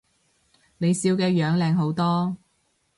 [0.79, 2.35] 你笑嘅樣靚好多